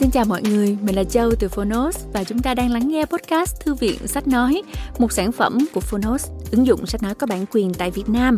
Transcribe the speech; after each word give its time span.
Xin 0.00 0.10
chào 0.10 0.24
mọi 0.24 0.42
người, 0.42 0.76
mình 0.82 0.96
là 0.96 1.04
Châu 1.04 1.30
từ 1.38 1.48
Phonos 1.48 2.04
và 2.12 2.24
chúng 2.24 2.38
ta 2.38 2.54
đang 2.54 2.70
lắng 2.70 2.88
nghe 2.88 3.04
podcast 3.04 3.60
Thư 3.60 3.74
viện 3.74 4.06
Sách 4.06 4.28
Nói, 4.28 4.62
một 4.98 5.12
sản 5.12 5.32
phẩm 5.32 5.58
của 5.74 5.80
Phonos, 5.80 6.26
ứng 6.50 6.66
dụng 6.66 6.86
sách 6.86 7.02
nói 7.02 7.14
có 7.14 7.26
bản 7.26 7.44
quyền 7.52 7.74
tại 7.74 7.90
Việt 7.90 8.08
Nam. 8.08 8.36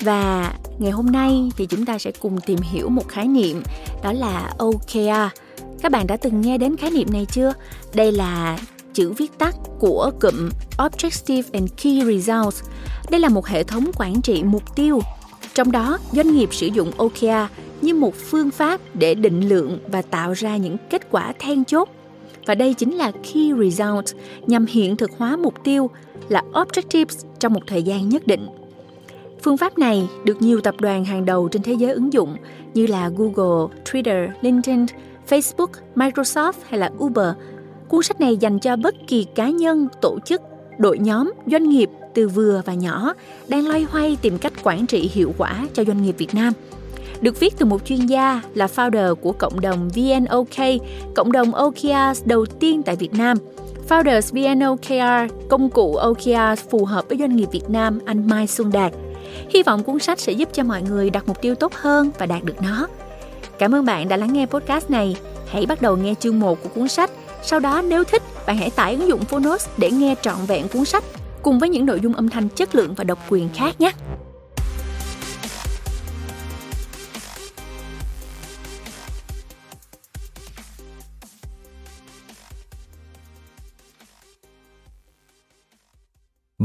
Và 0.00 0.52
ngày 0.78 0.90
hôm 0.90 1.06
nay 1.06 1.50
thì 1.56 1.66
chúng 1.66 1.86
ta 1.86 1.98
sẽ 1.98 2.10
cùng 2.20 2.40
tìm 2.46 2.58
hiểu 2.58 2.88
một 2.88 3.08
khái 3.08 3.28
niệm 3.28 3.62
đó 4.02 4.12
là 4.12 4.52
OKR. 4.58 5.38
Các 5.82 5.92
bạn 5.92 6.06
đã 6.06 6.16
từng 6.16 6.40
nghe 6.40 6.58
đến 6.58 6.76
khái 6.76 6.90
niệm 6.90 7.12
này 7.12 7.26
chưa? 7.30 7.52
Đây 7.94 8.12
là 8.12 8.58
chữ 8.92 9.12
viết 9.12 9.38
tắt 9.38 9.54
của 9.78 10.10
cụm 10.20 10.48
Objective 10.78 11.42
and 11.52 11.70
Key 11.82 12.00
Results. 12.04 12.62
Đây 13.10 13.20
là 13.20 13.28
một 13.28 13.46
hệ 13.46 13.64
thống 13.64 13.90
quản 13.94 14.22
trị 14.22 14.42
mục 14.42 14.76
tiêu. 14.76 15.00
Trong 15.54 15.72
đó, 15.72 15.98
doanh 16.12 16.36
nghiệp 16.36 16.48
sử 16.54 16.66
dụng 16.66 16.90
OKR 16.96 17.52
như 17.80 17.94
một 17.94 18.14
phương 18.14 18.50
pháp 18.50 18.80
để 18.94 19.14
định 19.14 19.48
lượng 19.48 19.78
và 19.86 20.02
tạo 20.02 20.32
ra 20.32 20.56
những 20.56 20.76
kết 20.90 21.10
quả 21.10 21.32
then 21.38 21.64
chốt. 21.64 21.88
Và 22.46 22.54
đây 22.54 22.74
chính 22.74 22.94
là 22.94 23.10
Key 23.10 23.52
Results 23.60 24.14
nhằm 24.46 24.66
hiện 24.66 24.96
thực 24.96 25.10
hóa 25.18 25.36
mục 25.36 25.54
tiêu 25.64 25.90
là 26.28 26.42
Objectives 26.52 27.26
trong 27.38 27.52
một 27.52 27.62
thời 27.66 27.82
gian 27.82 28.08
nhất 28.08 28.26
định. 28.26 28.46
Phương 29.42 29.56
pháp 29.56 29.78
này 29.78 30.08
được 30.24 30.42
nhiều 30.42 30.60
tập 30.60 30.74
đoàn 30.80 31.04
hàng 31.04 31.24
đầu 31.24 31.48
trên 31.48 31.62
thế 31.62 31.72
giới 31.72 31.92
ứng 31.92 32.12
dụng 32.12 32.36
như 32.74 32.86
là 32.86 33.10
Google, 33.16 33.74
Twitter, 33.84 34.28
LinkedIn, 34.40 34.86
Facebook, 35.28 35.68
Microsoft 35.96 36.52
hay 36.68 36.80
là 36.80 36.90
Uber. 36.98 37.28
Cuốn 37.88 38.02
sách 38.02 38.20
này 38.20 38.36
dành 38.36 38.58
cho 38.58 38.76
bất 38.76 38.94
kỳ 39.06 39.24
cá 39.34 39.50
nhân, 39.50 39.88
tổ 40.00 40.18
chức, 40.24 40.40
đội 40.78 40.98
nhóm, 40.98 41.32
doanh 41.46 41.68
nghiệp 41.68 41.90
từ 42.14 42.28
vừa 42.28 42.62
và 42.64 42.74
nhỏ 42.74 43.14
đang 43.48 43.68
loay 43.68 43.82
hoay 43.82 44.16
tìm 44.22 44.38
cách 44.38 44.52
quản 44.62 44.86
trị 44.86 45.10
hiệu 45.12 45.34
quả 45.38 45.66
cho 45.74 45.84
doanh 45.84 46.02
nghiệp 46.02 46.14
Việt 46.18 46.34
Nam– 46.34 46.52
được 47.20 47.40
viết 47.40 47.54
từ 47.58 47.66
một 47.66 47.84
chuyên 47.84 48.06
gia 48.06 48.42
là 48.54 48.66
founder 48.66 49.14
của 49.14 49.32
cộng 49.32 49.60
đồng 49.60 49.88
VNOK, 49.88 50.80
cộng 51.14 51.32
đồng 51.32 51.54
OKRs 51.54 52.22
đầu 52.24 52.46
tiên 52.46 52.82
tại 52.82 52.96
Việt 52.96 53.12
Nam. 53.12 53.36
Founders 53.88 54.32
VNOKR, 54.32 55.34
công 55.48 55.70
cụ 55.70 55.94
OKR 55.96 56.60
phù 56.70 56.84
hợp 56.84 57.04
với 57.08 57.18
doanh 57.18 57.36
nghiệp 57.36 57.48
Việt 57.52 57.68
Nam, 57.70 57.98
anh 58.04 58.28
Mai 58.28 58.46
Xuân 58.46 58.72
Đạt. 58.72 58.92
Hy 59.50 59.62
vọng 59.62 59.82
cuốn 59.82 59.98
sách 59.98 60.20
sẽ 60.20 60.32
giúp 60.32 60.48
cho 60.52 60.62
mọi 60.62 60.82
người 60.82 61.10
đặt 61.10 61.28
mục 61.28 61.40
tiêu 61.40 61.54
tốt 61.54 61.72
hơn 61.74 62.10
và 62.18 62.26
đạt 62.26 62.44
được 62.44 62.62
nó. 62.62 62.86
Cảm 63.58 63.74
ơn 63.74 63.84
bạn 63.84 64.08
đã 64.08 64.16
lắng 64.16 64.32
nghe 64.32 64.46
podcast 64.46 64.90
này. 64.90 65.16
Hãy 65.46 65.66
bắt 65.66 65.82
đầu 65.82 65.96
nghe 65.96 66.14
chương 66.20 66.40
1 66.40 66.62
của 66.62 66.68
cuốn 66.68 66.88
sách. 66.88 67.10
Sau 67.42 67.60
đó 67.60 67.82
nếu 67.82 68.04
thích, 68.04 68.22
bạn 68.46 68.56
hãy 68.56 68.70
tải 68.70 68.94
ứng 68.94 69.08
dụng 69.08 69.24
Phonos 69.24 69.66
để 69.76 69.90
nghe 69.90 70.14
trọn 70.22 70.36
vẹn 70.46 70.68
cuốn 70.68 70.84
sách 70.84 71.04
cùng 71.42 71.58
với 71.58 71.68
những 71.68 71.86
nội 71.86 72.00
dung 72.00 72.14
âm 72.14 72.28
thanh 72.28 72.48
chất 72.48 72.74
lượng 72.74 72.94
và 72.94 73.04
độc 73.04 73.18
quyền 73.28 73.48
khác 73.54 73.80
nhé. 73.80 73.92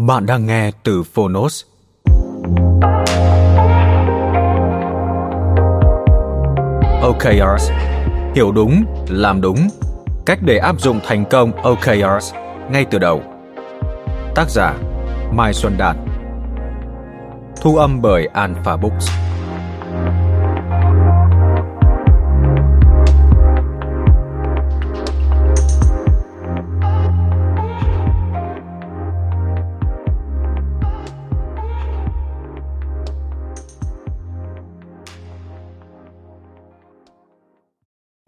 Bạn 0.08 0.25
đang 0.25 0.45
nghe 0.45 0.72
từ 0.83 1.03
Phonos. 1.03 1.64
OKRs 7.02 7.72
Hiểu 8.36 8.52
đúng, 8.52 8.86
làm 9.09 9.42
đúng. 9.42 9.67
Cách 10.25 10.39
để 10.42 10.58
áp 10.58 10.81
dụng 10.81 11.00
thành 11.08 11.25
công 11.25 11.52
OKRs 11.52 12.33
ngay 12.72 12.86
từ 12.92 13.00
đầu. 13.00 13.22
Tác 14.36 14.50
giả 14.50 14.73
Mai 15.33 15.53
Xuân 15.53 15.75
Đạt. 15.77 15.95
Thu 17.61 17.77
âm 17.77 18.02
bởi 18.02 18.27
Alpha 18.33 18.77
Books. 18.77 19.29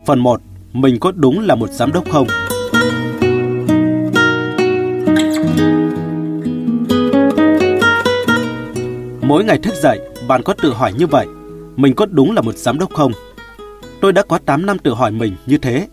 Phần 0.05 0.19
1. 0.19 0.41
Mình 0.73 0.99
có 0.99 1.11
đúng 1.11 1.39
là 1.39 1.55
một 1.55 1.69
giám 1.71 1.91
đốc 1.91 2.09
không? 2.09 2.27
Mỗi 9.21 9.43
ngày 9.43 9.57
thức 9.57 9.73
dậy, 9.83 9.99
bạn 10.27 10.43
có 10.43 10.53
tự 10.53 10.73
hỏi 10.73 10.93
như 10.97 11.07
vậy. 11.07 11.27
Mình 11.75 11.95
có 11.95 12.05
đúng 12.05 12.31
là 12.31 12.41
một 12.41 12.57
giám 12.57 12.79
đốc 12.79 12.93
không? 12.93 13.11
Tôi 14.01 14.13
đã 14.13 14.23
có 14.23 14.37
8 14.37 14.65
năm 14.65 14.79
tự 14.79 14.93
hỏi 14.93 15.11
mình 15.11 15.35
như 15.45 15.57
thế. 15.57 15.87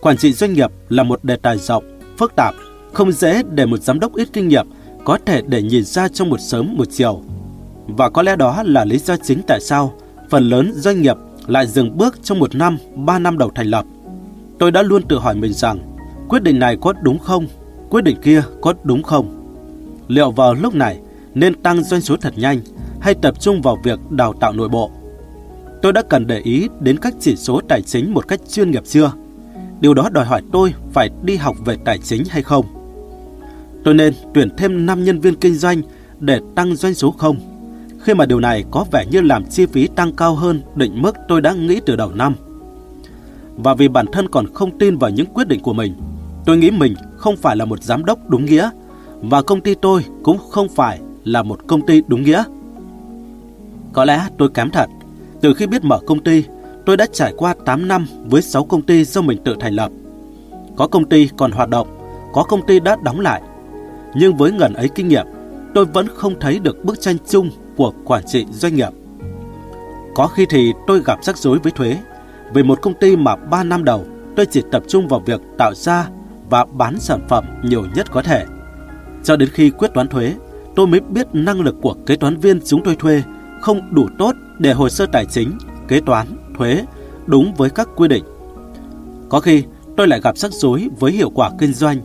Quản 0.00 0.16
trị 0.16 0.32
doanh 0.32 0.52
nghiệp 0.52 0.70
là 0.88 1.02
một 1.02 1.24
đề 1.24 1.36
tài 1.36 1.58
rộng, 1.58 1.84
phức 2.18 2.36
tạp, 2.36 2.54
không 2.92 3.12
dễ 3.12 3.42
để 3.50 3.66
một 3.66 3.82
giám 3.82 4.00
đốc 4.00 4.14
ít 4.14 4.28
kinh 4.32 4.48
nghiệm 4.48 4.66
có 5.04 5.18
thể 5.26 5.42
để 5.46 5.62
nhìn 5.62 5.84
ra 5.84 6.08
trong 6.08 6.30
một 6.30 6.40
sớm 6.40 6.74
một 6.76 6.88
chiều. 6.90 7.22
Và 7.86 8.10
có 8.10 8.22
lẽ 8.22 8.36
đó 8.36 8.62
là 8.66 8.84
lý 8.84 8.98
do 8.98 9.16
chính 9.16 9.42
tại 9.46 9.60
sao 9.60 9.92
phần 10.30 10.48
lớn 10.48 10.72
doanh 10.74 11.02
nghiệp 11.02 11.16
lại 11.46 11.66
dừng 11.66 11.96
bước 11.96 12.18
trong 12.22 12.38
một 12.38 12.54
năm, 12.54 12.78
ba 12.94 13.18
năm 13.18 13.38
đầu 13.38 13.50
thành 13.54 13.66
lập. 13.66 13.84
Tôi 14.58 14.70
đã 14.70 14.82
luôn 14.82 15.02
tự 15.02 15.18
hỏi 15.18 15.34
mình 15.34 15.52
rằng, 15.52 15.78
quyết 16.28 16.42
định 16.42 16.58
này 16.58 16.76
có 16.80 16.92
đúng 17.02 17.18
không? 17.18 17.46
Quyết 17.90 18.04
định 18.04 18.16
kia 18.22 18.42
có 18.60 18.74
đúng 18.82 19.02
không? 19.02 19.46
Liệu 20.08 20.30
vào 20.30 20.54
lúc 20.54 20.74
này 20.74 21.00
nên 21.34 21.62
tăng 21.62 21.84
doanh 21.84 22.00
số 22.00 22.16
thật 22.16 22.32
nhanh 22.36 22.60
hay 23.00 23.14
tập 23.14 23.40
trung 23.40 23.62
vào 23.62 23.78
việc 23.84 23.98
đào 24.10 24.34
tạo 24.40 24.52
nội 24.52 24.68
bộ? 24.68 24.90
Tôi 25.82 25.92
đã 25.92 26.02
cần 26.02 26.26
để 26.26 26.38
ý 26.38 26.68
đến 26.80 26.98
các 26.98 27.14
chỉ 27.20 27.36
số 27.36 27.60
tài 27.68 27.82
chính 27.82 28.14
một 28.14 28.28
cách 28.28 28.40
chuyên 28.50 28.70
nghiệp 28.70 28.82
chưa? 28.86 29.12
Điều 29.80 29.94
đó 29.94 30.08
đòi 30.12 30.24
hỏi 30.24 30.42
tôi 30.52 30.74
phải 30.92 31.10
đi 31.22 31.36
học 31.36 31.56
về 31.64 31.76
tài 31.84 31.98
chính 31.98 32.24
hay 32.28 32.42
không? 32.42 32.66
Tôi 33.84 33.94
nên 33.94 34.14
tuyển 34.34 34.48
thêm 34.56 34.86
5 34.86 35.04
nhân 35.04 35.20
viên 35.20 35.34
kinh 35.34 35.54
doanh 35.54 35.82
để 36.20 36.40
tăng 36.54 36.76
doanh 36.76 36.94
số 36.94 37.10
không? 37.10 37.55
Khi 38.06 38.14
mà 38.14 38.26
điều 38.26 38.40
này 38.40 38.64
có 38.70 38.84
vẻ 38.90 39.04
như 39.10 39.20
làm 39.20 39.44
chi 39.44 39.66
phí 39.66 39.86
tăng 39.86 40.12
cao 40.12 40.34
hơn 40.34 40.62
định 40.74 41.02
mức 41.02 41.16
tôi 41.28 41.40
đã 41.40 41.52
nghĩ 41.52 41.80
từ 41.86 41.96
đầu 41.96 42.12
năm. 42.14 42.34
Và 43.56 43.74
vì 43.74 43.88
bản 43.88 44.06
thân 44.12 44.28
còn 44.28 44.46
không 44.54 44.78
tin 44.78 44.96
vào 44.96 45.10
những 45.10 45.26
quyết 45.34 45.48
định 45.48 45.60
của 45.60 45.72
mình, 45.72 45.94
tôi 46.44 46.56
nghĩ 46.56 46.70
mình 46.70 46.94
không 47.16 47.36
phải 47.36 47.56
là 47.56 47.64
một 47.64 47.82
giám 47.82 48.04
đốc 48.04 48.30
đúng 48.30 48.44
nghĩa 48.44 48.70
và 49.20 49.42
công 49.42 49.60
ty 49.60 49.74
tôi 49.74 50.04
cũng 50.22 50.38
không 50.50 50.68
phải 50.68 51.00
là 51.24 51.42
một 51.42 51.66
công 51.66 51.86
ty 51.86 52.02
đúng 52.06 52.22
nghĩa. 52.22 52.44
Có 53.92 54.04
lẽ 54.04 54.28
tôi 54.38 54.48
kém 54.54 54.70
thật. 54.70 54.86
Từ 55.40 55.54
khi 55.54 55.66
biết 55.66 55.84
mở 55.84 56.00
công 56.06 56.20
ty, 56.20 56.44
tôi 56.86 56.96
đã 56.96 57.06
trải 57.12 57.32
qua 57.36 57.54
8 57.64 57.88
năm 57.88 58.06
với 58.24 58.42
6 58.42 58.64
công 58.64 58.82
ty 58.82 59.04
do 59.04 59.20
mình 59.22 59.38
tự 59.44 59.56
thành 59.60 59.74
lập. 59.74 59.92
Có 60.76 60.86
công 60.86 61.04
ty 61.04 61.28
còn 61.36 61.52
hoạt 61.52 61.68
động, 61.68 61.88
có 62.32 62.42
công 62.42 62.66
ty 62.66 62.80
đã 62.80 62.96
đóng 63.02 63.20
lại. 63.20 63.42
Nhưng 64.14 64.36
với 64.36 64.52
ngần 64.52 64.74
ấy 64.74 64.88
kinh 64.88 65.08
nghiệm, 65.08 65.26
tôi 65.74 65.84
vẫn 65.84 66.06
không 66.14 66.40
thấy 66.40 66.58
được 66.58 66.84
bức 66.84 67.00
tranh 67.00 67.16
chung 67.28 67.50
của 67.76 67.92
quản 68.04 68.22
trị 68.26 68.46
doanh 68.50 68.76
nghiệp. 68.76 68.90
Có 70.14 70.26
khi 70.26 70.46
thì 70.50 70.72
tôi 70.86 71.02
gặp 71.04 71.24
rắc 71.24 71.36
rối 71.36 71.58
với 71.58 71.72
thuế, 71.72 71.98
vì 72.52 72.62
một 72.62 72.82
công 72.82 72.94
ty 73.00 73.16
mà 73.16 73.36
3 73.36 73.64
năm 73.64 73.84
đầu 73.84 74.04
tôi 74.36 74.46
chỉ 74.46 74.62
tập 74.70 74.82
trung 74.88 75.08
vào 75.08 75.20
việc 75.20 75.40
tạo 75.58 75.74
ra 75.74 76.08
và 76.50 76.64
bán 76.64 77.00
sản 77.00 77.20
phẩm 77.28 77.44
nhiều 77.62 77.84
nhất 77.94 78.12
có 78.12 78.22
thể. 78.22 78.44
Cho 79.24 79.36
đến 79.36 79.48
khi 79.52 79.70
quyết 79.70 79.94
toán 79.94 80.08
thuế, 80.08 80.34
tôi 80.76 80.86
mới 80.86 81.00
biết 81.00 81.26
năng 81.32 81.60
lực 81.60 81.76
của 81.82 81.94
kế 82.06 82.16
toán 82.16 82.36
viên 82.36 82.60
chúng 82.64 82.84
tôi 82.84 82.96
thuê 82.96 83.22
không 83.60 83.94
đủ 83.94 84.08
tốt 84.18 84.32
để 84.58 84.72
hồ 84.72 84.88
sơ 84.88 85.06
tài 85.06 85.24
chính, 85.24 85.58
kế 85.88 86.00
toán, 86.00 86.26
thuế 86.58 86.84
đúng 87.26 87.54
với 87.54 87.70
các 87.70 87.88
quy 87.96 88.08
định. 88.08 88.24
Có 89.28 89.40
khi 89.40 89.64
tôi 89.96 90.08
lại 90.08 90.20
gặp 90.20 90.38
rắc 90.38 90.52
rối 90.52 90.88
với 90.98 91.12
hiệu 91.12 91.30
quả 91.30 91.50
kinh 91.58 91.72
doanh 91.72 92.00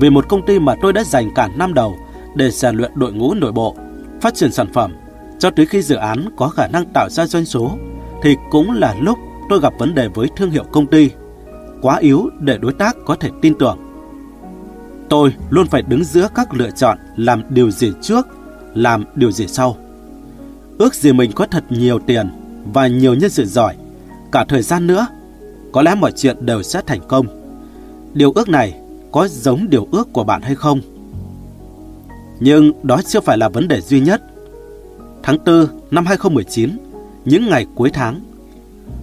vì 0.00 0.10
một 0.10 0.28
công 0.28 0.46
ty 0.46 0.58
mà 0.58 0.74
tôi 0.82 0.92
đã 0.92 1.04
dành 1.04 1.30
cả 1.34 1.48
năm 1.56 1.74
đầu 1.74 1.94
để 2.36 2.50
rèn 2.50 2.76
luyện 2.76 2.92
đội 2.94 3.12
ngũ 3.12 3.34
nội 3.34 3.52
bộ, 3.52 3.76
phát 4.20 4.34
triển 4.34 4.52
sản 4.52 4.72
phẩm 4.72 4.92
cho 5.42 5.50
tới 5.50 5.66
khi 5.66 5.82
dự 5.82 5.94
án 5.94 6.28
có 6.36 6.48
khả 6.48 6.68
năng 6.68 6.84
tạo 6.92 7.08
ra 7.10 7.26
doanh 7.26 7.44
số, 7.44 7.78
thì 8.22 8.36
cũng 8.50 8.70
là 8.72 8.96
lúc 9.00 9.18
tôi 9.48 9.60
gặp 9.60 9.72
vấn 9.78 9.94
đề 9.94 10.08
với 10.08 10.28
thương 10.36 10.50
hiệu 10.50 10.64
công 10.72 10.86
ty, 10.86 11.10
quá 11.80 11.96
yếu 11.96 12.30
để 12.40 12.58
đối 12.58 12.72
tác 12.72 12.96
có 13.04 13.16
thể 13.16 13.30
tin 13.40 13.54
tưởng. 13.58 13.78
Tôi 15.08 15.34
luôn 15.50 15.66
phải 15.66 15.82
đứng 15.82 16.04
giữa 16.04 16.28
các 16.34 16.54
lựa 16.54 16.70
chọn 16.70 16.98
làm 17.16 17.42
điều 17.50 17.70
gì 17.70 17.92
trước, 18.02 18.26
làm 18.74 19.04
điều 19.14 19.32
gì 19.32 19.46
sau. 19.46 19.76
Ước 20.78 20.94
gì 20.94 21.12
mình 21.12 21.32
có 21.32 21.46
thật 21.46 21.64
nhiều 21.70 21.98
tiền 21.98 22.30
và 22.72 22.86
nhiều 22.86 23.14
nhân 23.14 23.30
sự 23.30 23.46
giỏi, 23.46 23.76
cả 24.32 24.44
thời 24.48 24.62
gian 24.62 24.86
nữa, 24.86 25.06
có 25.72 25.82
lẽ 25.82 25.94
mọi 25.94 26.12
chuyện 26.12 26.46
đều 26.46 26.62
sẽ 26.62 26.82
thành 26.86 27.00
công. 27.08 27.26
Điều 28.14 28.32
ước 28.32 28.48
này 28.48 28.74
có 29.12 29.28
giống 29.28 29.70
điều 29.70 29.88
ước 29.92 30.12
của 30.12 30.24
bạn 30.24 30.42
hay 30.42 30.54
không? 30.54 30.80
Nhưng 32.40 32.72
đó 32.82 33.00
chưa 33.06 33.20
phải 33.20 33.38
là 33.38 33.48
vấn 33.48 33.68
đề 33.68 33.80
duy 33.80 34.00
nhất 34.00 34.22
tháng 35.22 35.38
4 35.46 35.66
năm 35.90 36.06
2019, 36.06 36.70
những 37.24 37.48
ngày 37.50 37.66
cuối 37.74 37.90
tháng. 37.92 38.20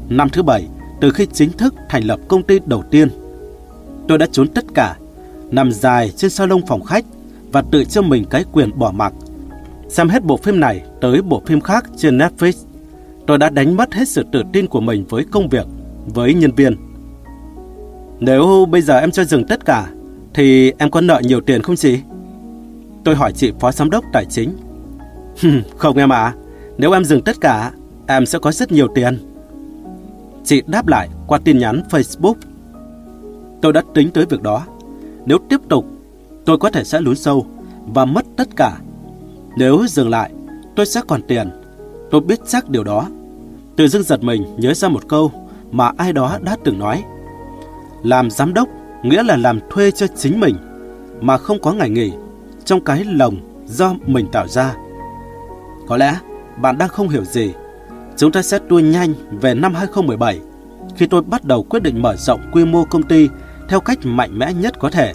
Năm 0.09 0.29
thứ 0.29 0.43
bảy, 0.43 0.67
từ 1.01 1.11
khi 1.11 1.27
chính 1.33 1.51
thức 1.51 1.73
thành 1.89 2.03
lập 2.03 2.19
công 2.27 2.43
ty 2.43 2.59
đầu 2.65 2.83
tiên, 2.91 3.09
tôi 4.07 4.17
đã 4.17 4.27
trốn 4.31 4.47
tất 4.47 4.65
cả, 4.73 4.95
nằm 5.51 5.71
dài 5.71 6.11
trên 6.15 6.31
salon 6.31 6.65
phòng 6.67 6.83
khách 6.83 7.05
và 7.51 7.63
tự 7.71 7.83
cho 7.83 8.01
mình 8.01 8.25
cái 8.29 8.45
quyền 8.51 8.79
bỏ 8.79 8.91
mặc. 8.91 9.13
Xem 9.89 10.09
hết 10.09 10.23
bộ 10.23 10.37
phim 10.37 10.59
này 10.59 10.81
tới 11.01 11.21
bộ 11.21 11.41
phim 11.45 11.61
khác 11.61 11.85
trên 11.97 12.17
Netflix, 12.17 12.53
tôi 13.27 13.37
đã 13.37 13.49
đánh 13.49 13.77
mất 13.77 13.93
hết 13.93 14.07
sự 14.07 14.25
tự 14.31 14.43
tin 14.53 14.67
của 14.67 14.81
mình 14.81 15.05
với 15.09 15.25
công 15.31 15.49
việc, 15.49 15.65
với 16.05 16.33
nhân 16.33 16.51
viên. 16.51 16.75
Nếu 18.19 18.67
bây 18.71 18.81
giờ 18.81 18.99
em 18.99 19.11
cho 19.11 19.23
dừng 19.23 19.47
tất 19.47 19.65
cả, 19.65 19.87
thì 20.33 20.71
em 20.77 20.91
có 20.91 21.01
nợ 21.01 21.21
nhiều 21.23 21.41
tiền 21.41 21.61
không 21.61 21.75
chị? 21.75 21.99
Tôi 23.03 23.15
hỏi 23.15 23.31
chị 23.31 23.51
phó 23.59 23.71
giám 23.71 23.89
đốc 23.89 24.05
tài 24.13 24.25
chính. 24.25 24.57
không 25.77 25.97
em 25.97 26.13
ạ, 26.13 26.23
à, 26.23 26.33
nếu 26.77 26.91
em 26.91 27.05
dừng 27.05 27.21
tất 27.21 27.41
cả, 27.41 27.71
em 28.07 28.25
sẽ 28.25 28.39
có 28.39 28.51
rất 28.51 28.71
nhiều 28.71 28.87
tiền. 28.95 29.17
Chị 30.43 30.61
đáp 30.67 30.87
lại 30.87 31.09
qua 31.27 31.39
tin 31.43 31.59
nhắn 31.59 31.81
Facebook. 31.89 32.33
Tôi 33.61 33.73
đã 33.73 33.81
tính 33.93 34.11
tới 34.11 34.25
việc 34.25 34.41
đó. 34.41 34.65
Nếu 35.25 35.37
tiếp 35.49 35.59
tục, 35.69 35.85
tôi 36.45 36.57
có 36.57 36.69
thể 36.69 36.83
sẽ 36.83 37.01
lún 37.01 37.15
sâu 37.15 37.45
và 37.87 38.05
mất 38.05 38.25
tất 38.37 38.47
cả. 38.55 38.77
Nếu 39.57 39.85
dừng 39.87 40.09
lại, 40.09 40.31
tôi 40.75 40.85
sẽ 40.85 41.01
còn 41.07 41.21
tiền. 41.27 41.49
Tôi 42.11 42.21
biết 42.21 42.39
chắc 42.47 42.69
điều 42.69 42.83
đó. 42.83 43.07
Tự 43.75 43.87
dưng 43.87 44.03
giật 44.03 44.23
mình 44.23 44.43
nhớ 44.57 44.73
ra 44.73 44.89
một 44.89 45.07
câu 45.07 45.31
mà 45.71 45.91
ai 45.97 46.13
đó 46.13 46.37
đã 46.41 46.57
từng 46.63 46.79
nói. 46.79 47.03
Làm 48.03 48.31
giám 48.31 48.53
đốc 48.53 48.69
nghĩa 49.03 49.23
là 49.23 49.37
làm 49.37 49.59
thuê 49.69 49.91
cho 49.91 50.07
chính 50.07 50.39
mình 50.39 50.55
mà 51.21 51.37
không 51.37 51.61
có 51.61 51.73
ngày 51.73 51.89
nghỉ 51.89 52.11
trong 52.65 52.83
cái 52.83 53.05
lồng 53.05 53.35
do 53.65 53.95
mình 54.05 54.27
tạo 54.31 54.47
ra. 54.47 54.75
Có 55.89 55.97
lẽ 55.97 56.17
bạn 56.61 56.77
đang 56.77 56.89
không 56.89 57.09
hiểu 57.09 57.23
gì. 57.23 57.53
Chúng 58.17 58.31
ta 58.31 58.41
sẽ 58.41 58.59
tua 58.69 58.79
nhanh 58.79 59.13
về 59.31 59.53
năm 59.53 59.73
2017 59.73 60.39
khi 60.95 61.07
tôi 61.07 61.21
bắt 61.21 61.45
đầu 61.45 61.63
quyết 61.63 61.83
định 61.83 62.01
mở 62.01 62.15
rộng 62.15 62.41
quy 62.51 62.65
mô 62.65 62.85
công 62.85 63.03
ty 63.03 63.29
theo 63.69 63.79
cách 63.79 63.99
mạnh 64.03 64.39
mẽ 64.39 64.53
nhất 64.53 64.79
có 64.79 64.89
thể. 64.89 65.13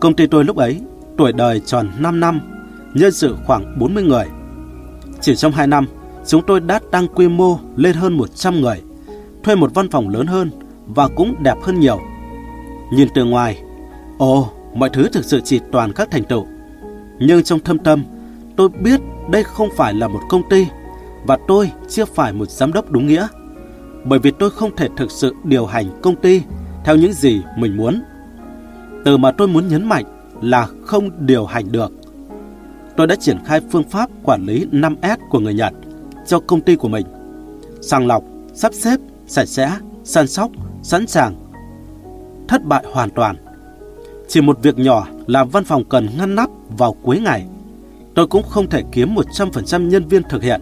Công 0.00 0.14
ty 0.14 0.26
tôi 0.26 0.44
lúc 0.44 0.56
ấy 0.56 0.80
tuổi 1.16 1.32
đời 1.32 1.60
tròn 1.60 1.90
5 1.98 2.20
năm, 2.20 2.40
nhân 2.94 3.12
sự 3.12 3.36
khoảng 3.46 3.78
40 3.78 4.02
người. 4.02 4.24
Chỉ 5.20 5.36
trong 5.36 5.52
2 5.52 5.66
năm, 5.66 5.86
chúng 6.26 6.42
tôi 6.46 6.60
đã 6.60 6.80
tăng 6.90 7.08
quy 7.08 7.28
mô 7.28 7.58
lên 7.76 7.94
hơn 7.94 8.12
100 8.12 8.60
người, 8.60 8.82
thuê 9.42 9.54
một 9.54 9.74
văn 9.74 9.90
phòng 9.90 10.08
lớn 10.08 10.26
hơn 10.26 10.50
và 10.86 11.08
cũng 11.08 11.42
đẹp 11.42 11.56
hơn 11.62 11.80
nhiều. 11.80 12.00
Nhìn 12.92 13.08
từ 13.14 13.24
ngoài, 13.24 13.62
ồ, 14.18 14.50
mọi 14.74 14.90
thứ 14.92 15.08
thực 15.08 15.24
sự 15.24 15.40
chỉ 15.44 15.60
toàn 15.72 15.92
các 15.92 16.10
thành 16.10 16.24
tựu. 16.24 16.46
Nhưng 17.18 17.42
trong 17.42 17.60
thâm 17.60 17.78
tâm, 17.78 18.04
tôi 18.56 18.68
biết 18.68 19.00
đây 19.30 19.44
không 19.44 19.68
phải 19.76 19.94
là 19.94 20.08
một 20.08 20.20
công 20.28 20.48
ty 20.48 20.66
và 21.26 21.38
tôi 21.48 21.70
chưa 21.88 22.04
phải 22.04 22.32
một 22.32 22.50
giám 22.50 22.72
đốc 22.72 22.90
đúng 22.90 23.06
nghĩa. 23.06 23.26
Bởi 24.04 24.18
vì 24.18 24.30
tôi 24.30 24.50
không 24.50 24.76
thể 24.76 24.88
thực 24.96 25.10
sự 25.10 25.34
điều 25.44 25.66
hành 25.66 26.00
công 26.02 26.16
ty 26.16 26.42
theo 26.84 26.96
những 26.96 27.12
gì 27.12 27.42
mình 27.58 27.76
muốn. 27.76 28.02
Từ 29.04 29.16
mà 29.16 29.30
tôi 29.30 29.48
muốn 29.48 29.68
nhấn 29.68 29.86
mạnh 29.86 30.04
là 30.42 30.68
không 30.84 31.26
điều 31.26 31.46
hành 31.46 31.72
được. 31.72 31.92
Tôi 32.96 33.06
đã 33.06 33.16
triển 33.16 33.38
khai 33.44 33.60
phương 33.70 33.88
pháp 33.88 34.10
quản 34.22 34.46
lý 34.46 34.66
5S 34.72 35.16
của 35.30 35.38
người 35.38 35.54
Nhật 35.54 35.72
cho 36.26 36.40
công 36.40 36.60
ty 36.60 36.76
của 36.76 36.88
mình. 36.88 37.06
Sàng 37.80 38.06
lọc, 38.06 38.24
sắp 38.54 38.74
xếp, 38.74 39.00
sạch 39.26 39.48
sẽ, 39.48 39.72
săn 40.04 40.26
sóc, 40.26 40.50
sẵn 40.82 41.06
sàng. 41.06 41.34
Thất 42.48 42.64
bại 42.64 42.84
hoàn 42.92 43.10
toàn. 43.10 43.36
Chỉ 44.28 44.40
một 44.40 44.58
việc 44.62 44.78
nhỏ 44.78 45.06
là 45.26 45.44
văn 45.44 45.64
phòng 45.64 45.84
cần 45.84 46.08
ngăn 46.18 46.34
nắp 46.34 46.50
vào 46.78 46.92
cuối 47.02 47.20
ngày. 47.20 47.46
Tôi 48.14 48.26
cũng 48.26 48.42
không 48.42 48.68
thể 48.68 48.82
kiếm 48.92 49.14
100% 49.14 49.88
nhân 49.88 50.08
viên 50.08 50.22
thực 50.22 50.42
hiện. 50.42 50.60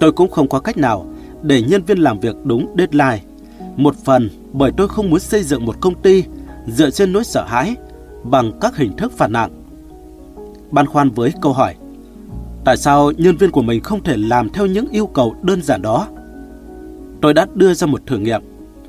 Tôi 0.00 0.12
cũng 0.12 0.30
không 0.30 0.48
có 0.48 0.60
cách 0.60 0.76
nào 0.76 1.06
để 1.42 1.62
nhân 1.62 1.82
viên 1.82 1.98
làm 1.98 2.20
việc 2.20 2.36
đúng 2.44 2.74
deadline. 2.78 3.20
Một 3.76 3.96
phần 4.04 4.30
bởi 4.52 4.72
tôi 4.76 4.88
không 4.88 5.10
muốn 5.10 5.20
xây 5.20 5.42
dựng 5.42 5.64
một 5.64 5.80
công 5.80 6.02
ty 6.02 6.24
dựa 6.66 6.90
trên 6.90 7.12
nỗi 7.12 7.24
sợ 7.24 7.44
hãi 7.44 7.76
bằng 8.22 8.52
các 8.60 8.76
hình 8.76 8.96
thức 8.96 9.12
phạt 9.12 9.30
nặng. 9.30 9.50
Băn 10.70 10.86
khoăn 10.86 11.10
với 11.10 11.32
câu 11.42 11.52
hỏi, 11.52 11.74
tại 12.64 12.76
sao 12.76 13.12
nhân 13.16 13.36
viên 13.36 13.50
của 13.50 13.62
mình 13.62 13.82
không 13.82 14.02
thể 14.02 14.16
làm 14.16 14.50
theo 14.50 14.66
những 14.66 14.88
yêu 14.90 15.06
cầu 15.06 15.34
đơn 15.42 15.62
giản 15.62 15.82
đó? 15.82 16.08
Tôi 17.20 17.34
đã 17.34 17.46
đưa 17.54 17.74
ra 17.74 17.86
một 17.86 18.00
thử 18.06 18.18
nghiệm, 18.18 18.42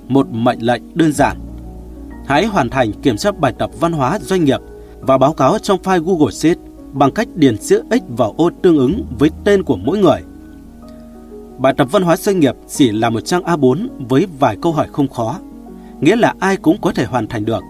một 0.08 0.28
mệnh 0.32 0.60
lệnh 0.60 0.82
đơn 0.94 1.14
giản. 1.14 1.38
Hãy 2.28 2.46
hoàn 2.46 2.70
thành 2.70 2.92
kiểm 2.94 3.18
tra 3.18 3.32
bài 3.32 3.54
tập 3.58 3.70
văn 3.80 3.92
hóa 3.92 4.20
doanh 4.22 4.44
nghiệp 4.44 4.60
và 5.00 5.18
báo 5.18 5.34
cáo 5.34 5.60
trong 5.60 5.80
file 5.84 6.04
Google 6.04 6.32
Sheets 6.32 6.62
bằng 6.96 7.12
cách 7.12 7.28
điền 7.36 7.58
chữ 7.58 7.84
X 7.92 8.18
vào 8.18 8.34
ô 8.38 8.50
tương 8.62 8.78
ứng 8.78 9.06
với 9.20 9.30
tên 9.44 9.64
của 9.64 9.78
mỗi 9.78 9.98
người. 9.98 10.22
Bài 11.58 11.74
tập 11.78 11.88
văn 11.92 12.04
hóa 12.04 12.18
doanh 12.18 12.40
nghiệp 12.40 12.56
chỉ 12.68 12.92
là 12.92 13.10
một 13.10 13.22
trang 13.22 13.44
A4 13.44 13.88
với 14.10 14.28
vài 14.40 14.58
câu 14.62 14.72
hỏi 14.72 14.88
không 14.92 15.08
khó, 15.08 15.40
nghĩa 16.02 16.16
là 16.16 16.34
ai 16.40 16.58
cũng 16.58 16.82
có 16.82 16.92
thể 16.92 17.06
hoàn 17.06 17.28
thành 17.28 17.46
được. 17.46 17.64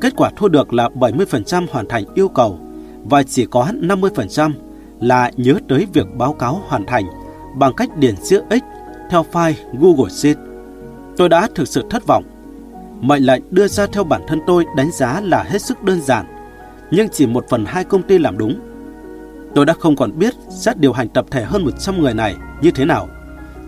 Kết 0.00 0.16
quả 0.16 0.30
thu 0.36 0.48
được 0.48 0.72
là 0.72 0.88
70% 0.88 1.66
hoàn 1.70 1.88
thành 1.88 2.04
yêu 2.14 2.28
cầu 2.28 2.58
và 3.04 3.22
chỉ 3.22 3.46
có 3.46 3.68
50% 3.80 4.52
là 5.00 5.30
nhớ 5.36 5.54
tới 5.68 5.86
việc 5.92 6.06
báo 6.16 6.32
cáo 6.32 6.62
hoàn 6.68 6.86
thành 6.86 7.04
bằng 7.58 7.74
cách 7.76 7.96
điền 7.96 8.14
chữ 8.28 8.42
X 8.50 8.62
theo 9.10 9.24
file 9.32 9.54
Google 9.80 10.10
Sheet. 10.10 10.36
Tôi 11.16 11.28
đã 11.28 11.48
thực 11.54 11.68
sự 11.68 11.84
thất 11.90 12.06
vọng. 12.06 12.24
Mệnh 13.00 13.22
lệnh 13.22 13.42
đưa 13.50 13.68
ra 13.68 13.86
theo 13.86 14.04
bản 14.04 14.22
thân 14.28 14.40
tôi 14.46 14.64
đánh 14.76 14.90
giá 14.92 15.20
là 15.20 15.42
hết 15.42 15.62
sức 15.62 15.82
đơn 15.82 16.00
giản, 16.00 16.26
nhưng 16.90 17.08
chỉ 17.08 17.26
một 17.26 17.44
phần 17.48 17.64
hai 17.64 17.84
công 17.84 18.02
ty 18.02 18.18
làm 18.18 18.38
đúng. 18.38 18.60
Tôi 19.54 19.66
đã 19.66 19.74
không 19.74 19.96
còn 19.96 20.18
biết 20.18 20.34
xét 20.50 20.78
điều 20.78 20.92
hành 20.92 21.08
tập 21.08 21.26
thể 21.30 21.44
hơn 21.44 21.64
100 21.64 22.00
người 22.00 22.14
này 22.14 22.36
như 22.62 22.70
thế 22.70 22.84
nào. 22.84 23.08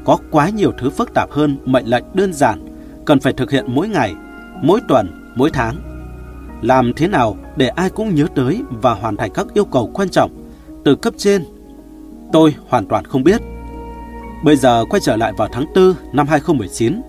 Có 0.04 0.18
quá 0.30 0.48
nhiều 0.48 0.72
thứ 0.78 0.90
phức 0.90 1.14
tạp 1.14 1.30
hơn 1.30 1.56
mệnh 1.64 1.86
lệnh 1.86 2.04
đơn 2.14 2.32
giản, 2.32 2.66
cần 3.04 3.20
phải 3.20 3.32
thực 3.32 3.50
hiện 3.50 3.64
mỗi 3.68 3.88
ngày, 3.88 4.14
mỗi 4.62 4.80
tuần, 4.88 5.32
mỗi 5.34 5.50
tháng. 5.50 5.76
Làm 6.62 6.92
thế 6.96 7.08
nào 7.08 7.36
để 7.56 7.68
ai 7.68 7.90
cũng 7.90 8.14
nhớ 8.14 8.26
tới 8.34 8.62
và 8.70 8.94
hoàn 8.94 9.16
thành 9.16 9.30
các 9.34 9.46
yêu 9.54 9.64
cầu 9.64 9.90
quan 9.94 10.08
trọng 10.08 10.30
từ 10.84 10.96
cấp 10.96 11.14
trên? 11.16 11.44
Tôi 12.32 12.54
hoàn 12.68 12.86
toàn 12.86 13.04
không 13.04 13.24
biết. 13.24 13.40
Bây 14.44 14.56
giờ 14.56 14.84
quay 14.90 15.00
trở 15.00 15.16
lại 15.16 15.32
vào 15.36 15.48
tháng 15.52 15.66
4 15.74 15.94
năm 16.12 16.26
2019, 16.26 17.00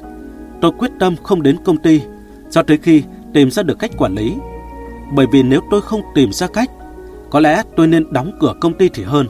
tôi 0.62 0.72
quyết 0.78 0.92
tâm 1.00 1.16
không 1.24 1.44
đến 1.44 1.58
công 1.66 1.78
ty 1.78 2.02
cho 2.50 2.64
tới 2.64 2.78
khi 2.78 3.04
tìm 3.34 3.52
ra 3.52 3.64
được 3.64 3.80
cách 3.80 3.92
quản 3.98 4.16
lý. 4.16 4.34
Bởi 5.16 5.26
vì 5.32 5.44
nếu 5.44 5.62
tôi 5.72 5.82
không 5.82 6.02
tìm 6.16 6.32
ra 6.32 6.48
cách, 6.48 6.72
có 7.30 7.40
lẽ 7.40 7.64
tôi 7.76 7.88
nên 7.88 8.14
đóng 8.14 8.32
cửa 8.40 8.54
công 8.62 8.74
ty 8.74 8.90
thì 8.90 9.04
hơn. 9.04 9.28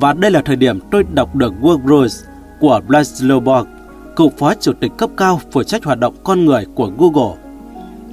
Và 0.00 0.12
đây 0.12 0.30
là 0.30 0.42
thời 0.42 0.56
điểm 0.56 0.80
tôi 0.90 1.04
đọc 1.14 1.34
được 1.34 1.52
Work 1.60 1.88
Rules 1.88 2.24
của 2.60 2.80
blaise 2.88 3.40
Borg, 3.44 3.68
cựu 4.16 4.30
phó 4.38 4.54
chủ 4.54 4.72
tịch 4.80 4.92
cấp 4.98 5.10
cao 5.16 5.40
phụ 5.50 5.62
trách 5.62 5.84
hoạt 5.84 5.98
động 5.98 6.14
con 6.24 6.44
người 6.44 6.64
của 6.74 6.90
Google. 6.98 7.36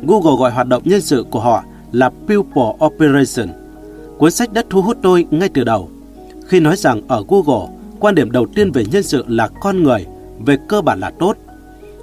Google 0.08 0.36
gọi 0.40 0.52
hoạt 0.52 0.68
động 0.68 0.82
nhân 0.86 1.02
sự 1.02 1.26
của 1.32 1.40
họ 1.40 1.64
là 1.92 2.10
People 2.10 2.86
Operation. 2.86 3.48
Cuốn 4.18 4.32
sách 4.32 4.54
đã 4.54 4.64
thu 4.70 4.82
hút 4.82 4.98
tôi 5.02 5.26
ngay 5.32 5.50
từ 5.50 5.64
đầu. 5.64 5.90
Khi 6.48 6.60
nói 6.60 6.76
rằng 6.76 7.02
ở 7.08 7.24
Google, 7.28 7.68
quan 8.00 8.16
điểm 8.16 8.32
đầu 8.32 8.46
tiên 8.56 8.72
về 8.72 8.86
nhân 8.92 9.04
sự 9.04 9.24
là 9.28 9.48
con 9.62 9.84
người, 9.84 10.06
về 10.46 10.58
cơ 10.68 10.82
bản 10.82 11.00
là 11.00 11.12
tốt. 11.20 11.38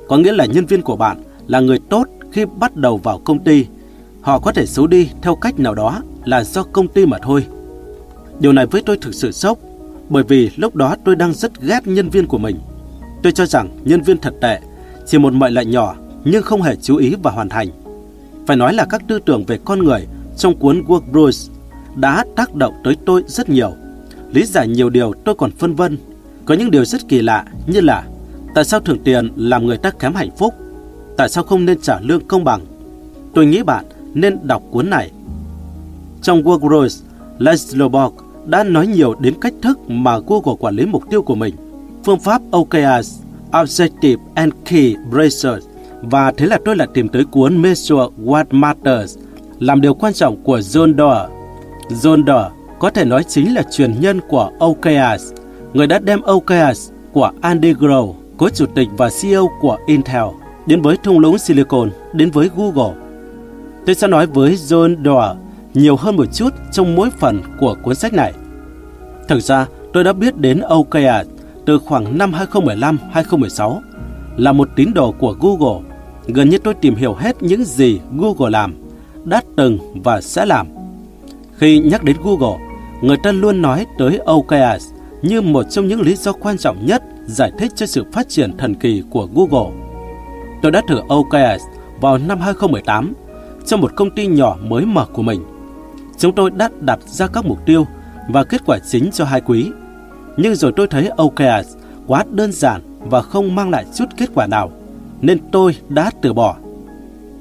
Có 0.08 0.16
nghĩa 0.16 0.32
là 0.32 0.46
nhân 0.46 0.66
viên 0.66 0.82
của 0.82 0.96
bạn 0.96 1.22
là 1.46 1.60
người 1.60 1.78
tốt 1.88 2.04
khi 2.32 2.44
bắt 2.44 2.76
đầu 2.76 2.96
vào 2.96 3.20
công 3.24 3.38
ty. 3.38 3.66
Họ 4.24 4.38
có 4.38 4.52
thể 4.52 4.66
xấu 4.66 4.86
đi 4.86 5.10
theo 5.22 5.34
cách 5.34 5.58
nào 5.58 5.74
đó 5.74 6.02
là 6.24 6.44
do 6.44 6.62
công 6.62 6.88
ty 6.88 7.06
mà 7.06 7.18
thôi. 7.22 7.46
Điều 8.40 8.52
này 8.52 8.66
với 8.66 8.82
tôi 8.86 8.98
thực 9.00 9.14
sự 9.14 9.32
sốc, 9.32 9.58
bởi 10.08 10.22
vì 10.22 10.50
lúc 10.56 10.74
đó 10.74 10.96
tôi 11.04 11.16
đang 11.16 11.32
rất 11.34 11.60
ghét 11.60 11.86
nhân 11.86 12.08
viên 12.08 12.26
của 12.26 12.38
mình. 12.38 12.56
Tôi 13.22 13.32
cho 13.32 13.46
rằng 13.46 13.68
nhân 13.84 14.02
viên 14.02 14.18
thật 14.18 14.34
tệ, 14.40 14.60
chỉ 15.06 15.18
một 15.18 15.32
mệnh 15.32 15.54
lệnh 15.54 15.70
nhỏ 15.70 15.94
nhưng 16.24 16.42
không 16.42 16.62
hề 16.62 16.76
chú 16.76 16.96
ý 16.96 17.14
và 17.22 17.30
hoàn 17.30 17.48
thành. 17.48 17.68
Phải 18.46 18.56
nói 18.56 18.74
là 18.74 18.84
các 18.84 19.02
tư 19.08 19.18
tưởng 19.18 19.44
về 19.44 19.58
con 19.64 19.78
người 19.78 20.06
trong 20.36 20.56
cuốn 20.56 20.84
Work 20.86 21.02
Rules 21.14 21.50
đã 21.96 22.24
tác 22.36 22.54
động 22.54 22.74
tới 22.84 22.96
tôi 23.06 23.22
rất 23.26 23.48
nhiều. 23.48 23.72
Lý 24.32 24.44
giải 24.44 24.68
nhiều 24.68 24.90
điều 24.90 25.12
tôi 25.24 25.34
còn 25.34 25.50
phân 25.50 25.74
vân. 25.74 25.98
Có 26.44 26.54
những 26.54 26.70
điều 26.70 26.84
rất 26.84 27.08
kỳ 27.08 27.22
lạ 27.22 27.44
như 27.66 27.80
là 27.80 28.04
tại 28.54 28.64
sao 28.64 28.80
thưởng 28.80 28.98
tiền 29.04 29.30
làm 29.36 29.66
người 29.66 29.78
ta 29.78 29.90
kém 29.90 30.14
hạnh 30.14 30.30
phúc? 30.38 30.54
Tại 31.16 31.28
sao 31.28 31.44
không 31.44 31.64
nên 31.64 31.80
trả 31.80 32.00
lương 32.00 32.28
công 32.28 32.44
bằng? 32.44 32.60
Tôi 33.34 33.46
nghĩ 33.46 33.62
bạn 33.62 33.84
nên 34.14 34.38
đọc 34.42 34.62
cuốn 34.70 34.90
này. 34.90 35.10
Trong 36.22 36.42
Work 36.42 36.70
Rules, 36.70 37.02
Laszlo 37.38 37.88
Borg 37.88 38.14
đã 38.46 38.64
nói 38.64 38.86
nhiều 38.86 39.14
đến 39.14 39.34
cách 39.40 39.54
thức 39.62 39.90
mà 39.90 40.18
Google 40.18 40.54
quản 40.60 40.76
lý 40.76 40.86
mục 40.86 41.10
tiêu 41.10 41.22
của 41.22 41.34
mình, 41.34 41.54
phương 42.04 42.18
pháp 42.18 42.42
OKRs, 42.50 43.20
Objective 43.50 44.16
and 44.34 44.52
Key 44.64 44.96
Research, 45.12 45.64
và 46.02 46.32
thế 46.36 46.46
là 46.46 46.58
tôi 46.64 46.76
lại 46.76 46.88
tìm 46.94 47.08
tới 47.08 47.24
cuốn 47.24 47.62
Measure 47.62 48.06
What 48.24 48.44
Matters, 48.50 49.18
làm 49.58 49.80
điều 49.80 49.94
quan 49.94 50.12
trọng 50.12 50.36
của 50.42 50.58
John 50.58 50.96
Doerr. 50.96 51.30
John 52.02 52.26
Doerr 52.26 52.52
có 52.78 52.90
thể 52.90 53.04
nói 53.04 53.24
chính 53.28 53.54
là 53.54 53.62
truyền 53.70 54.00
nhân 54.00 54.20
của 54.28 54.50
OKRs, 54.58 55.32
người 55.72 55.86
đã 55.86 55.98
đem 55.98 56.20
OKRs 56.22 56.90
của 57.12 57.30
Andy 57.40 57.72
Grove, 57.72 58.12
cố 58.36 58.48
chủ 58.48 58.66
tịch 58.74 58.88
và 58.96 59.10
CEO 59.22 59.50
của 59.60 59.78
Intel, 59.86 60.24
đến 60.66 60.82
với 60.82 60.96
thung 60.96 61.18
lũng 61.18 61.38
Silicon, 61.38 61.90
đến 62.12 62.30
với 62.30 62.50
Google. 62.56 63.03
Tôi 63.86 63.94
sẽ 63.94 64.06
nói 64.06 64.26
với 64.26 64.54
John 64.54 65.04
Doerr 65.04 65.38
nhiều 65.74 65.96
hơn 65.96 66.16
một 66.16 66.26
chút 66.32 66.50
trong 66.72 66.94
mỗi 66.94 67.10
phần 67.10 67.42
của 67.58 67.76
cuốn 67.82 67.94
sách 67.94 68.12
này. 68.12 68.32
Thực 69.28 69.40
ra, 69.40 69.66
tôi 69.92 70.04
đã 70.04 70.12
biết 70.12 70.36
đến 70.36 70.60
OKR 70.60 71.28
từ 71.66 71.78
khoảng 71.78 72.18
năm 72.18 72.32
2015-2016, 72.52 73.80
là 74.36 74.52
một 74.52 74.68
tín 74.76 74.94
đồ 74.94 75.12
của 75.12 75.36
Google. 75.40 75.90
Gần 76.26 76.48
như 76.48 76.58
tôi 76.58 76.74
tìm 76.74 76.94
hiểu 76.94 77.14
hết 77.14 77.42
những 77.42 77.64
gì 77.64 78.00
Google 78.16 78.50
làm, 78.50 78.74
đã 79.24 79.42
từng 79.56 79.78
và 80.04 80.20
sẽ 80.20 80.46
làm. 80.46 80.66
Khi 81.56 81.78
nhắc 81.78 82.04
đến 82.04 82.16
Google, 82.24 82.58
người 83.02 83.16
ta 83.22 83.32
luôn 83.32 83.62
nói 83.62 83.86
tới 83.98 84.18
OKR 84.18 84.84
như 85.22 85.40
một 85.40 85.62
trong 85.62 85.88
những 85.88 86.00
lý 86.00 86.16
do 86.16 86.32
quan 86.32 86.58
trọng 86.58 86.86
nhất 86.86 87.02
giải 87.26 87.52
thích 87.58 87.72
cho 87.74 87.86
sự 87.86 88.04
phát 88.12 88.28
triển 88.28 88.56
thần 88.56 88.74
kỳ 88.74 89.02
của 89.10 89.28
Google. 89.34 89.70
Tôi 90.62 90.72
đã 90.72 90.82
thử 90.88 91.00
OKS 91.08 91.62
vào 92.00 92.18
năm 92.18 92.40
2018 92.40 93.12
trong 93.66 93.80
một 93.80 93.92
công 93.96 94.10
ty 94.10 94.26
nhỏ 94.26 94.56
mới 94.68 94.84
mở 94.86 95.06
của 95.12 95.22
mình. 95.22 95.44
Chúng 96.18 96.34
tôi 96.34 96.50
đã 96.50 96.70
đặt 96.80 97.00
ra 97.06 97.26
các 97.26 97.44
mục 97.46 97.58
tiêu 97.66 97.86
và 98.28 98.44
kết 98.44 98.62
quả 98.66 98.78
chính 98.90 99.10
cho 99.10 99.24
hai 99.24 99.40
quý. 99.40 99.70
Nhưng 100.36 100.54
rồi 100.54 100.72
tôi 100.76 100.86
thấy 100.86 101.08
OKRs 101.08 101.76
quá 102.06 102.24
đơn 102.30 102.52
giản 102.52 102.80
và 103.00 103.22
không 103.22 103.54
mang 103.54 103.70
lại 103.70 103.84
chút 103.94 104.04
kết 104.16 104.30
quả 104.34 104.46
nào, 104.46 104.70
nên 105.20 105.38
tôi 105.52 105.76
đã 105.88 106.10
từ 106.22 106.32
bỏ. 106.32 106.56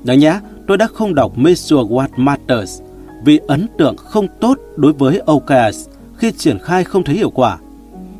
Đáng 0.03 0.19
nhé, 0.19 0.39
tôi 0.67 0.77
đã 0.77 0.87
không 0.93 1.15
đọc 1.15 1.37
Measure 1.37 1.89
What 1.89 2.07
Matters 2.15 2.81
vì 3.25 3.39
ấn 3.47 3.67
tượng 3.77 3.97
không 3.97 4.27
tốt 4.39 4.57
đối 4.75 4.93
với 4.93 5.21
OKRs 5.25 5.89
khi 6.17 6.31
triển 6.31 6.59
khai 6.59 6.83
không 6.83 7.03
thấy 7.03 7.15
hiệu 7.15 7.29
quả. 7.29 7.57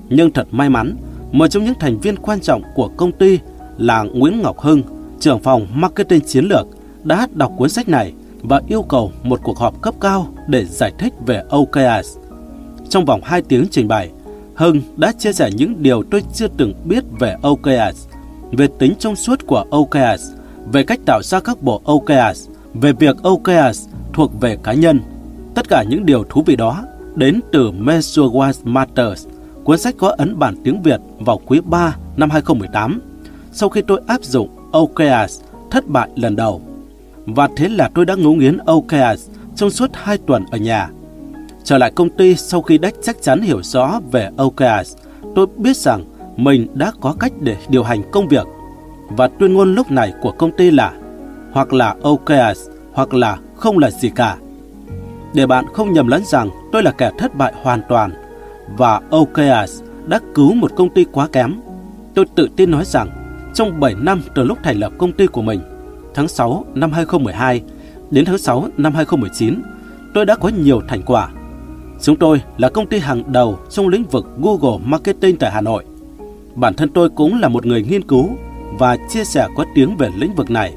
Nhưng 0.10 0.32
thật 0.32 0.48
may 0.52 0.70
mắn, 0.70 0.96
một 1.32 1.48
trong 1.48 1.64
những 1.64 1.80
thành 1.80 2.00
viên 2.00 2.16
quan 2.16 2.40
trọng 2.40 2.62
của 2.76 2.90
công 2.98 3.12
ty 3.12 3.40
là 3.78 4.04
Nguyễn 4.04 4.42
Ngọc 4.42 4.60
Hưng, 4.60 4.84
trưởng 5.20 5.40
phòng 5.40 5.68
marketing 5.74 6.22
chiến 6.22 6.46
lược, 6.46 6.68
đã 7.04 7.28
đọc 7.34 7.52
cuốn 7.58 7.70
sách 7.70 7.90
này 7.90 8.14
và 8.42 8.62
yêu 8.68 8.82
cầu 8.82 9.12
một 9.24 9.40
cuộc 9.44 9.58
họp 9.58 9.82
cấp 9.82 9.94
cao 10.02 10.28
để 10.48 10.66
giải 10.66 10.92
thích 11.00 11.14
về 11.26 11.44
OKRs. 11.50 12.18
Trong 12.90 13.06
vòng 13.06 13.22
2 13.24 13.42
tiếng 13.42 13.66
trình 13.72 13.88
bày, 13.88 14.10
Hưng 14.56 14.82
đã 14.98 15.12
chia 15.12 15.34
sẻ 15.34 15.50
những 15.56 15.84
điều 15.84 16.04
tôi 16.04 16.24
chưa 16.34 16.48
từng 16.58 16.74
biết 16.86 17.04
về 17.20 17.36
OKRs, 17.42 18.08
về 18.52 18.68
tính 18.80 18.94
trong 19.00 19.16
suốt 19.16 19.48
của 19.48 19.66
OKRs, 19.70 20.32
về 20.72 20.84
cách 20.84 21.00
tạo 21.06 21.22
ra 21.24 21.40
các 21.40 21.62
bộ 21.62 21.82
OKRs, 21.86 22.50
về 22.74 22.92
việc 22.92 23.18
OKRs 23.24 23.88
thuộc 24.14 24.32
về 24.42 24.58
cá 24.64 24.74
nhân. 24.74 25.00
Tất 25.56 25.70
cả 25.70 25.84
những 25.84 26.06
điều 26.06 26.24
thú 26.24 26.44
vị 26.46 26.56
đó 26.56 26.84
đến 27.16 27.40
từ 27.52 27.72
Measure 27.72 28.52
Matters, 28.64 29.28
cuốn 29.64 29.80
sách 29.80 29.96
có 29.98 30.16
ấn 30.18 30.40
bản 30.40 30.56
tiếng 30.64 30.82
Việt 30.82 31.00
vào 31.20 31.40
quý 31.46 31.60
3 31.60 31.96
năm 32.18 32.30
2018, 32.30 33.02
sau 33.52 33.70
khi 33.70 33.82
tôi 33.82 34.02
áp 34.08 34.24
dụng 34.24 34.50
OKRs 34.72 35.42
thất 35.72 35.88
bại 35.88 36.10
lần 36.16 36.36
đầu. 36.36 36.62
Và 37.26 37.50
thế 37.56 37.70
là 37.70 37.90
tôi 37.96 38.06
đã 38.06 38.16
ngấu 38.16 38.34
nghiến 38.34 38.58
OKRs 38.58 39.30
trong 39.56 39.70
suốt 39.70 39.90
2 39.94 40.18
tuần 40.18 40.46
ở 40.52 40.58
nhà. 40.58 40.90
Trở 41.64 41.78
lại 41.78 41.92
công 41.96 42.10
ty 42.10 42.36
sau 42.36 42.62
khi 42.62 42.78
đã 42.78 42.90
chắc 43.04 43.22
chắn 43.22 43.42
hiểu 43.42 43.64
rõ 43.64 44.00
về 44.12 44.30
OKRs, 44.38 44.96
tôi 45.36 45.48
biết 45.58 45.78
rằng 45.78 46.04
mình 46.38 46.68
đã 46.74 46.92
có 47.02 47.16
cách 47.20 47.32
để 47.40 47.58
điều 47.70 47.84
hành 47.84 48.12
công 48.12 48.28
việc. 48.28 48.48
Và 49.10 49.28
tuyên 49.28 49.54
ngôn 49.54 49.76
lúc 49.76 49.92
này 49.92 50.14
của 50.22 50.32
công 50.32 50.52
ty 50.52 50.72
là 50.72 50.92
hoặc 51.52 51.74
là 51.74 51.96
OKRs 52.02 52.70
hoặc 52.94 53.14
là 53.14 53.38
không 53.56 53.78
là 53.78 53.92
gì 53.92 54.10
cả. 54.10 54.38
Để 55.34 55.48
bạn 55.48 55.66
không 55.74 55.94
nhầm 55.94 56.08
lẫn 56.08 56.24
rằng 56.26 56.50
tôi 56.72 56.84
là 56.84 56.92
kẻ 56.92 57.12
thất 57.18 57.36
bại 57.36 57.54
hoàn 57.62 57.82
toàn 57.90 58.12
và 58.78 59.02
OKRs 59.10 59.82
đã 60.08 60.20
cứu 60.36 60.54
một 60.54 60.72
công 60.76 60.90
ty 60.90 61.06
quá 61.12 61.28
kém. 61.32 61.56
Tôi 62.14 62.26
tự 62.36 62.50
tin 62.56 62.72
nói 62.72 62.86
rằng 62.86 63.08
trong 63.54 63.80
7 63.80 63.96
năm 63.96 64.22
từ 64.36 64.44
lúc 64.44 64.58
thành 64.64 64.80
lập 64.80 64.92
công 64.98 65.12
ty 65.12 65.28
của 65.28 65.42
mình, 65.42 65.62
tháng 66.14 66.28
6 66.28 66.66
năm 66.74 66.92
2012 66.92 67.62
đến 68.12 68.26
tháng 68.26 68.38
6 68.38 68.68
năm 68.78 68.94
2019, 68.94 69.62
tôi 70.14 70.26
đã 70.26 70.36
có 70.36 70.50
nhiều 70.50 70.82
thành 70.88 71.02
quả. 71.02 71.30
Chúng 72.02 72.16
tôi 72.16 72.42
là 72.58 72.70
công 72.70 72.88
ty 72.88 73.00
hàng 73.00 73.24
đầu 73.32 73.60
trong 73.70 73.88
lĩnh 73.88 74.04
vực 74.04 74.26
Google 74.42 74.86
Marketing 74.86 75.38
tại 75.38 75.52
Hà 75.52 75.62
Nội. 75.62 75.86
Bản 76.56 76.74
thân 76.74 76.90
tôi 76.90 77.10
cũng 77.10 77.40
là 77.40 77.48
một 77.48 77.66
người 77.66 77.84
nghiên 77.84 78.08
cứu 78.08 78.30
và 78.80 78.98
chia 79.10 79.24
sẻ 79.24 79.48
có 79.56 79.66
tiếng 79.76 79.98
về 79.98 80.10
lĩnh 80.18 80.36
vực 80.36 80.52
này. 80.52 80.74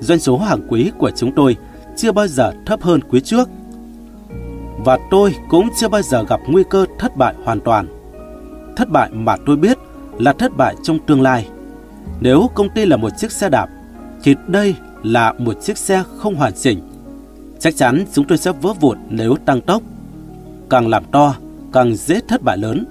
Doanh 0.00 0.18
số 0.18 0.38
hàng 0.38 0.60
quý 0.68 0.90
của 0.98 1.10
chúng 1.10 1.32
tôi 1.32 1.56
chưa 1.96 2.12
bao 2.12 2.26
giờ 2.26 2.52
thấp 2.66 2.82
hơn 2.82 3.00
quý 3.10 3.20
trước. 3.20 3.48
Và 4.84 4.98
tôi 5.10 5.34
cũng 5.48 5.68
chưa 5.76 5.88
bao 5.88 6.02
giờ 6.02 6.24
gặp 6.28 6.40
nguy 6.46 6.62
cơ 6.70 6.86
thất 6.98 7.16
bại 7.16 7.34
hoàn 7.44 7.60
toàn. 7.60 7.86
Thất 8.76 8.90
bại 8.90 9.10
mà 9.12 9.36
tôi 9.46 9.56
biết 9.56 9.78
là 10.18 10.32
thất 10.32 10.56
bại 10.56 10.74
trong 10.82 10.98
tương 10.98 11.22
lai. 11.22 11.48
Nếu 12.20 12.50
công 12.54 12.70
ty 12.70 12.86
là 12.86 12.96
một 12.96 13.10
chiếc 13.18 13.32
xe 13.32 13.48
đạp, 13.48 13.68
thì 14.28 14.34
đây 14.46 14.74
là 15.02 15.32
một 15.38 15.62
chiếc 15.62 15.78
xe 15.78 16.02
không 16.16 16.34
hoàn 16.34 16.52
chỉnh. 16.52 16.80
Chắc 17.58 17.76
chắn 17.76 18.04
chúng 18.12 18.24
tôi 18.24 18.38
sẽ 18.38 18.52
vỡ 18.62 18.72
vụn 18.80 18.98
nếu 19.10 19.36
tăng 19.44 19.60
tốc. 19.60 19.82
Càng 20.70 20.88
làm 20.88 21.04
to, 21.04 21.34
càng 21.72 21.96
dễ 21.96 22.20
thất 22.28 22.42
bại 22.42 22.58
lớn. 22.58 22.84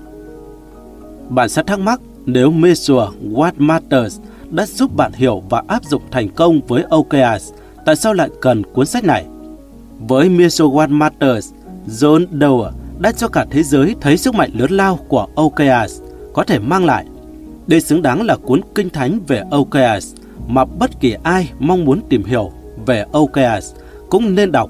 Bạn 1.29 1.49
sẽ 1.49 1.63
thắc 1.63 1.79
mắc 1.79 2.01
nếu 2.25 2.51
Measure 2.51 3.07
What 3.31 3.51
Matters 3.57 4.19
đã 4.49 4.65
giúp 4.65 4.95
bạn 4.95 5.11
hiểu 5.13 5.43
và 5.49 5.63
áp 5.67 5.85
dụng 5.85 6.01
thành 6.11 6.29
công 6.29 6.61
với 6.67 6.83
OKRs, 6.83 7.53
tại 7.85 7.95
sao 7.95 8.13
lại 8.13 8.29
cần 8.41 8.63
cuốn 8.73 8.85
sách 8.85 9.03
này? 9.03 9.25
Với 10.07 10.29
Measure 10.29 10.65
What 10.65 10.89
Matters, 10.89 11.53
John 11.87 12.25
Doerr 12.41 12.75
đã 12.99 13.11
cho 13.11 13.27
cả 13.27 13.45
thế 13.49 13.63
giới 13.63 13.95
thấy 14.01 14.17
sức 14.17 14.35
mạnh 14.35 14.51
lớn 14.53 14.71
lao 14.71 14.99
của 15.07 15.27
OKRs 15.35 16.01
có 16.33 16.43
thể 16.43 16.59
mang 16.59 16.85
lại. 16.85 17.05
Đây 17.67 17.81
xứng 17.81 18.01
đáng 18.01 18.21
là 18.21 18.35
cuốn 18.35 18.61
kinh 18.75 18.89
thánh 18.89 19.19
về 19.27 19.43
OKRs 19.51 20.15
mà 20.47 20.65
bất 20.65 20.99
kỳ 20.99 21.15
ai 21.23 21.51
mong 21.59 21.85
muốn 21.85 22.01
tìm 22.09 22.23
hiểu 22.23 22.51
về 22.85 23.05
OKRs 23.11 23.75
cũng 24.09 24.35
nên 24.35 24.51
đọc. 24.51 24.69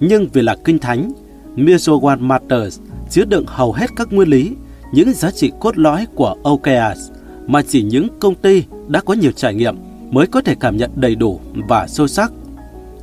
Nhưng 0.00 0.26
vì 0.32 0.42
là 0.42 0.56
kinh 0.64 0.78
thánh, 0.78 1.12
Measure 1.56 2.16
Matters 2.18 2.80
chứa 3.10 3.24
đựng 3.24 3.44
hầu 3.46 3.72
hết 3.72 3.90
các 3.96 4.12
nguyên 4.12 4.28
lý, 4.28 4.52
những 4.92 5.12
giá 5.12 5.30
trị 5.30 5.52
cốt 5.60 5.78
lõi 5.78 6.06
của 6.14 6.36
OKRs 6.42 7.10
mà 7.46 7.62
chỉ 7.62 7.82
những 7.82 8.08
công 8.20 8.34
ty 8.34 8.64
đã 8.88 9.00
có 9.00 9.14
nhiều 9.14 9.32
trải 9.32 9.54
nghiệm 9.54 9.76
mới 10.10 10.26
có 10.26 10.40
thể 10.40 10.54
cảm 10.60 10.76
nhận 10.76 10.90
đầy 10.94 11.14
đủ 11.14 11.40
và 11.68 11.86
sâu 11.86 12.06
sắc. 12.06 12.32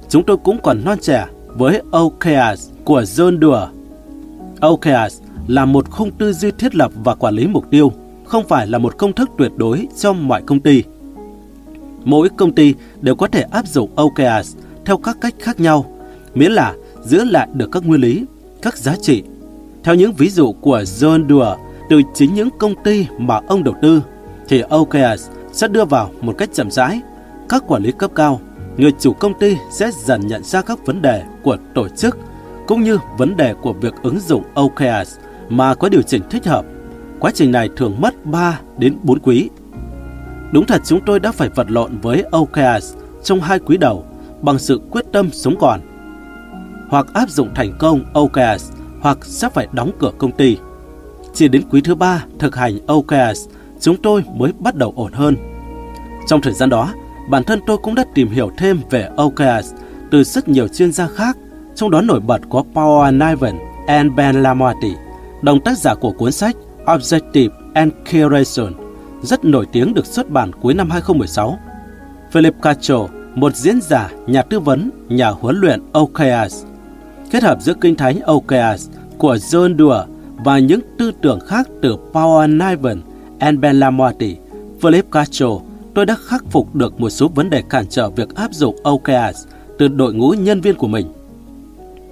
Chúng 0.10 0.24
tôi 0.24 0.38
cũng 0.38 0.58
còn 0.64 0.86
non 0.86 0.98
trẻ 1.02 1.28
với 1.48 1.82
OKRs 1.92 2.70
của 2.84 3.02
John 3.02 3.42
Doerr. 3.42 3.72
OKRs 4.62 5.22
là 5.48 5.66
một 5.66 5.90
khung 5.90 6.12
tư 6.12 6.34
duy 6.34 6.52
thiết 6.52 6.76
lập 6.76 6.92
và 7.04 7.16
quản 7.16 7.34
lý 7.34 7.48
mục 7.48 7.70
tiêu, 7.70 7.92
không 8.26 8.48
phải 8.48 8.68
là 8.68 8.78
một 8.78 8.98
công 8.98 9.14
thức 9.14 9.30
tuyệt 9.38 9.52
đối 9.56 9.88
trong 9.98 10.28
mọi 10.28 10.42
công 10.42 10.60
ty. 10.60 10.84
Mỗi 12.04 12.30
công 12.38 12.52
ty 12.52 12.74
đều 13.02 13.16
có 13.16 13.28
thể 13.28 13.42
áp 13.42 13.68
dụng 13.68 13.90
OKRs 13.96 14.56
theo 14.86 14.98
các 14.98 15.18
cách 15.22 15.34
khác 15.40 15.60
nhau, 15.60 15.86
miễn 16.36 16.52
là 16.52 16.74
giữ 17.04 17.24
lại 17.24 17.48
được 17.54 17.72
các 17.72 17.86
nguyên 17.86 18.02
lý, 18.02 18.26
các 18.62 18.78
giá 18.78 18.96
trị. 19.02 19.24
Theo 19.84 19.96
những 19.96 20.14
ví 20.14 20.30
dụ 20.30 20.52
của 20.52 20.80
John 20.82 21.30
Doerr 21.30 21.60
từ 21.90 22.02
chính 22.14 22.34
những 22.34 22.50
công 22.60 22.84
ty 22.84 23.08
mà 23.18 23.40
ông 23.48 23.64
đầu 23.64 23.76
tư, 23.82 24.02
thì 24.48 24.62
OKRs 24.62 25.30
sẽ 25.52 25.68
đưa 25.68 25.86
vào 25.86 26.12
một 26.22 26.36
cách 26.38 26.50
chậm 26.54 26.72
rãi. 26.72 27.02
Các 27.50 27.64
quản 27.68 27.84
lý 27.84 27.92
cấp 27.98 28.12
cao, 28.16 28.42
người 28.78 28.92
chủ 29.00 29.14
công 29.14 29.40
ty 29.40 29.58
sẽ 29.72 29.92
dần 29.92 30.28
nhận 30.28 30.44
ra 30.44 30.62
các 30.62 30.86
vấn 30.86 31.02
đề 31.02 31.24
của 31.44 31.58
tổ 31.74 31.88
chức 31.88 32.18
cũng 32.68 32.84
như 32.84 32.98
vấn 33.18 33.38
đề 33.38 33.54
của 33.54 33.74
việc 33.74 33.94
ứng 34.04 34.20
dụng 34.20 34.44
OKRs 34.54 35.18
mà 35.50 35.76
có 35.76 35.90
điều 35.90 36.02
chỉnh 36.02 36.22
thích 36.30 36.46
hợp. 36.46 36.66
Quá 37.20 37.32
trình 37.36 37.52
này 37.52 37.70
thường 37.78 38.02
mất 38.02 38.26
3 38.26 38.60
đến 38.78 38.98
4 39.04 39.20
quý. 39.20 39.50
Đúng 40.54 40.66
thật 40.66 40.82
chúng 40.86 41.00
tôi 41.06 41.20
đã 41.20 41.32
phải 41.32 41.50
vật 41.50 41.72
lộn 41.72 41.98
với 42.02 42.24
OKRs 42.32 42.96
trong 43.24 43.42
hai 43.42 43.60
quý 43.60 43.78
đầu 43.78 44.06
bằng 44.42 44.60
sự 44.60 44.82
quyết 44.92 45.06
tâm 45.12 45.30
sống 45.32 45.56
còn. 45.60 45.80
Hoặc 46.90 47.06
áp 47.14 47.30
dụng 47.30 47.50
thành 47.56 47.74
công 47.80 48.04
OKRs 48.14 48.72
hoặc 49.02 49.18
sẽ 49.22 49.50
phải 49.50 49.68
đóng 49.72 49.92
cửa 50.00 50.12
công 50.18 50.32
ty. 50.32 50.58
Chỉ 51.34 51.48
đến 51.48 51.62
quý 51.70 51.82
thứ 51.82 51.96
ba 51.96 52.26
thực 52.40 52.56
hành 52.56 52.80
OKRs 52.88 53.50
chúng 53.80 53.98
tôi 53.98 54.24
mới 54.36 54.52
bắt 54.60 54.76
đầu 54.76 54.94
ổn 54.96 55.14
hơn. 55.14 55.36
Trong 56.28 56.42
thời 56.42 56.54
gian 56.54 56.70
đó, 56.70 56.94
bản 57.30 57.44
thân 57.44 57.60
tôi 57.68 57.78
cũng 57.78 57.96
đã 57.96 58.06
tìm 58.16 58.30
hiểu 58.30 58.52
thêm 58.58 58.80
về 58.90 59.10
OKRs 59.16 59.74
từ 60.12 60.24
rất 60.24 60.50
nhiều 60.50 60.68
chuyên 60.68 60.92
gia 60.92 61.08
khác, 61.08 61.38
trong 61.76 61.92
đó 61.92 62.02
nổi 62.02 62.20
bật 62.20 62.42
có 62.50 62.64
Paul 62.76 63.12
Niven 63.12 63.56
and 63.88 64.12
Ben 64.16 64.44
Lamotti, 64.44 64.94
đồng 65.42 65.60
tác 65.60 65.78
giả 65.78 65.96
của 65.96 66.12
cuốn 66.12 66.32
sách 66.32 66.56
Objective 66.86 67.50
and 67.74 67.94
Curation, 68.12 68.83
rất 69.24 69.46
nổi 69.46 69.66
tiếng 69.72 69.94
được 69.94 70.06
xuất 70.06 70.30
bản 70.30 70.52
cuối 70.62 70.74
năm 70.74 70.90
2016. 70.90 71.60
Philip 72.32 72.54
Castro, 72.62 73.08
một 73.36 73.56
diễn 73.56 73.82
giả, 73.82 74.12
nhà 74.28 74.42
tư 74.42 74.60
vấn, 74.60 74.90
nhà 75.10 75.30
huấn 75.30 75.58
luyện 75.58 75.82
OKRs, 75.92 76.66
kết 77.32 77.44
hợp 77.44 77.62
giữa 77.62 77.74
kinh 77.82 77.96
thánh 77.96 78.20
OKRs 78.20 78.90
của 79.18 79.36
John 79.36 79.78
Doerr 79.78 80.10
và 80.46 80.60
những 80.60 80.80
tư 80.98 81.12
tưởng 81.22 81.40
khác 81.40 81.68
từ 81.82 81.96
Paul 82.14 82.48
Niven 82.48 83.02
and 83.40 83.60
Ben 83.60 83.80
Lamotti, 83.80 84.38
Philip 84.82 85.12
Castro, 85.12 85.48
tôi 85.94 86.06
đã 86.06 86.16
khắc 86.26 86.44
phục 86.52 86.76
được 86.76 87.00
một 87.00 87.10
số 87.10 87.28
vấn 87.28 87.50
đề 87.50 87.64
cản 87.70 87.86
trở 87.90 88.10
việc 88.10 88.36
áp 88.36 88.54
dụng 88.54 88.76
OKRs 88.84 89.48
từ 89.80 89.88
đội 89.88 90.14
ngũ 90.14 90.30
nhân 90.30 90.62
viên 90.62 90.76
của 90.76 90.88
mình. 90.88 91.08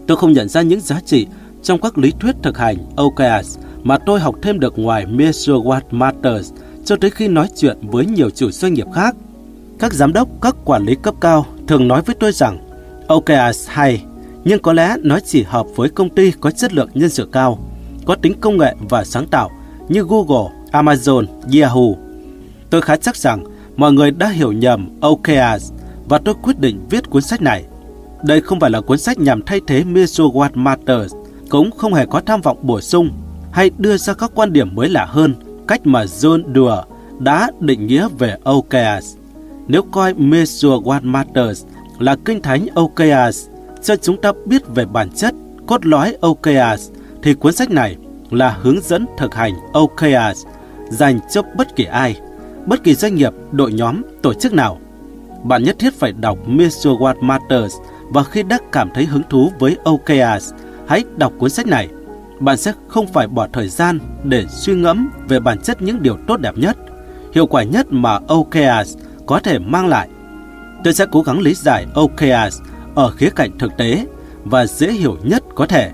Tôi 0.08 0.18
không 0.18 0.34
nhận 0.34 0.50
ra 0.50 0.62
những 0.62 0.80
giá 0.80 1.00
trị 1.06 1.28
trong 1.64 1.82
các 1.82 1.98
lý 1.98 2.12
thuyết 2.20 2.36
thực 2.44 2.58
hành 2.58 2.78
OKRs 2.96 3.60
mà 3.84 3.98
tôi 3.98 4.20
học 4.20 4.36
thêm 4.42 4.60
được 4.60 4.80
ngoài 4.80 5.06
Measure 5.06 5.54
What 5.54 5.82
Matters 5.92 6.54
cho 6.86 6.96
tới 6.96 7.10
khi 7.12 7.28
nói 7.28 7.48
chuyện 7.56 7.78
với 7.82 8.06
nhiều 8.06 8.30
chủ 8.30 8.52
doanh 8.52 8.74
nghiệp 8.74 8.88
khác. 8.94 9.16
Các 9.80 9.94
giám 9.94 10.14
đốc, 10.14 10.28
các 10.42 10.56
quản 10.66 10.86
lý 10.86 10.96
cấp 11.04 11.16
cao 11.22 11.46
thường 11.68 11.88
nói 11.88 12.02
với 12.02 12.16
tôi 12.20 12.32
rằng 12.32 12.58
OKRs 13.08 13.68
à, 13.68 13.74
hay, 13.74 14.04
nhưng 14.44 14.62
có 14.62 14.74
lẽ 14.74 14.96
nó 15.00 15.20
chỉ 15.20 15.44
hợp 15.44 15.68
với 15.76 15.90
công 15.90 16.10
ty 16.10 16.32
có 16.32 16.52
chất 16.52 16.74
lượng 16.74 16.90
nhân 16.94 17.10
sự 17.10 17.30
cao, 17.32 17.60
có 18.06 18.16
tính 18.16 18.34
công 18.42 18.58
nghệ 18.58 18.76
và 18.90 19.04
sáng 19.04 19.28
tạo 19.28 19.50
như 19.90 20.04
Google, 20.10 20.52
Amazon, 20.72 21.26
Yahoo. 21.62 21.96
Tôi 22.70 22.82
khá 22.82 22.98
chắc 22.98 23.16
rằng 23.16 23.44
mọi 23.76 23.94
người 23.94 24.12
đã 24.12 24.30
hiểu 24.30 24.52
nhầm 24.52 25.00
OKRs 25.02 25.32
à, 25.32 25.58
và 26.10 26.18
tôi 26.18 26.36
quyết 26.44 26.60
định 26.60 26.80
viết 26.90 27.10
cuốn 27.10 27.22
sách 27.22 27.42
này. 27.42 27.64
Đây 28.24 28.42
không 28.42 28.60
phải 28.60 28.70
là 28.70 28.82
cuốn 28.82 28.98
sách 28.98 29.20
nhằm 29.20 29.42
thay 29.42 29.60
thế 29.68 29.84
Measure 29.84 30.24
What 30.24 30.50
Matters, 30.54 31.14
cũng 31.50 31.72
không 31.72 31.94
hề 31.94 32.06
có 32.06 32.22
tham 32.26 32.42
vọng 32.42 32.58
bổ 32.62 32.82
sung 32.82 33.10
hay 33.52 33.72
đưa 33.78 33.98
ra 33.98 34.14
các 34.14 34.32
quan 34.36 34.54
điểm 34.54 34.76
mới 34.76 34.90
lạ 34.90 35.06
hơn 35.06 35.36
cách 35.68 35.88
mà 35.88 36.04
John 36.04 36.44
Doerr 36.56 36.88
đã 37.20 37.52
định 37.60 37.88
nghĩa 37.88 38.08
về 38.20 38.38
OKRs. 38.44 39.16
Nếu 39.68 39.82
coi 39.92 40.14
Measure 40.14 40.76
What 40.76 41.00
Matters 41.04 41.66
là 42.00 42.16
kinh 42.26 42.42
thánh 42.42 42.68
OKRs 42.76 43.48
cho 43.82 43.96
chúng 43.96 44.22
ta 44.22 44.32
biết 44.46 44.62
về 44.76 44.86
bản 44.86 45.10
chất, 45.10 45.34
cốt 45.68 45.86
lõi 45.86 46.16
OKRs, 46.22 46.92
thì 47.24 47.34
cuốn 47.34 47.54
sách 47.54 47.70
này 47.70 47.96
là 48.32 48.58
hướng 48.62 48.82
dẫn 48.82 49.06
thực 49.18 49.36
hành 49.36 49.54
OKRs 49.74 50.46
dành 50.90 51.20
cho 51.32 51.42
bất 51.58 51.76
kỳ 51.76 51.84
ai, 51.84 52.20
bất 52.66 52.84
kỳ 52.84 52.96
doanh 52.96 53.16
nghiệp, 53.16 53.34
đội 53.52 53.74
nhóm, 53.74 54.02
tổ 54.22 54.34
chức 54.34 54.54
nào. 54.54 54.80
Bạn 55.44 55.64
nhất 55.64 55.76
thiết 55.80 56.00
phải 56.00 56.12
đọc 56.12 56.38
Measure 56.48 56.90
What 56.90 57.16
Matters 57.22 57.76
và 58.10 58.24
khi 58.24 58.44
đã 58.44 58.58
cảm 58.72 58.90
thấy 58.94 59.06
hứng 59.06 59.24
thú 59.30 59.52
với 59.60 59.78
OKRs, 59.84 60.54
hãy 60.88 61.04
đọc 61.18 61.34
cuốn 61.38 61.50
sách 61.50 61.68
này. 61.68 61.88
Bạn 62.42 62.58
sẽ 62.58 62.74
không 62.88 63.08
phải 63.08 63.28
bỏ 63.28 63.48
thời 63.54 63.70
gian 63.70 64.00
để 64.24 64.46
suy 64.50 64.74
ngẫm 64.74 65.10
về 65.28 65.40
bản 65.40 65.62
chất 65.62 65.82
những 65.82 66.04
điều 66.04 66.18
tốt 66.28 66.38
đẹp 66.38 66.58
nhất, 66.58 66.78
hiệu 67.34 67.48
quả 67.48 67.64
nhất 67.64 67.88
mà 67.90 68.20
OKRs 68.28 68.98
có 69.26 69.40
thể 69.40 69.60
mang 69.60 69.88
lại. 69.88 70.10
Tôi 70.84 70.94
sẽ 70.94 71.06
cố 71.12 71.22
gắng 71.22 71.40
lý 71.40 71.54
giải 71.54 71.86
OKRs 71.94 72.62
ở 72.96 73.12
khía 73.12 73.30
cạnh 73.36 73.58
thực 73.60 73.78
tế 73.78 74.06
và 74.44 74.66
dễ 74.66 74.92
hiểu 74.92 75.18
nhất 75.24 75.44
có 75.56 75.66
thể. 75.66 75.92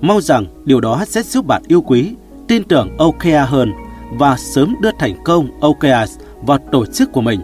Mong 0.00 0.20
rằng 0.20 0.46
điều 0.64 0.80
đó 0.80 1.04
sẽ 1.08 1.22
giúp 1.22 1.46
bạn 1.46 1.62
yêu 1.68 1.80
quý, 1.80 2.14
tin 2.48 2.64
tưởng 2.64 2.96
OKR 2.98 3.46
hơn 3.46 3.72
và 4.12 4.36
sớm 4.36 4.76
đưa 4.80 4.90
thành 4.98 5.24
công 5.24 5.60
OKRs 5.60 6.18
vào 6.42 6.58
tổ 6.72 6.86
chức 6.86 7.12
của 7.12 7.20
mình. 7.20 7.40